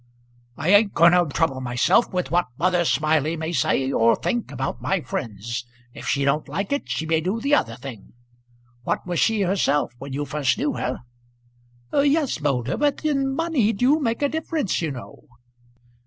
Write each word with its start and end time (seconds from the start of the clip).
"I 0.57 0.69
ain't 0.69 0.95
going 0.95 1.11
to 1.11 1.27
trouble 1.31 1.61
myself 1.61 2.11
with 2.11 2.31
what 2.31 2.47
Mother 2.57 2.85
Smiley 2.85 3.37
may 3.37 3.51
say 3.51 3.91
or 3.91 4.15
think 4.15 4.51
about 4.51 4.81
my 4.81 5.01
friends. 5.01 5.63
If 5.93 6.07
she 6.07 6.25
don't 6.25 6.47
like 6.47 6.71
it, 6.71 6.89
she 6.89 7.05
may 7.05 7.21
do 7.21 7.39
the 7.39 7.53
other 7.53 7.75
thing. 7.75 8.13
What 8.81 9.05
was 9.05 9.19
she 9.19 9.41
herself 9.41 9.93
when 9.99 10.11
you 10.11 10.25
first 10.25 10.57
knew 10.57 10.73
her?" 10.73 11.01
"Yes, 11.93 12.41
Moulder; 12.41 12.77
but 12.77 12.97
then 13.03 13.35
money 13.35 13.73
do 13.73 13.99
make 13.99 14.23
a 14.23 14.29
difference, 14.29 14.81
you 14.81 14.89
know." 14.89 15.25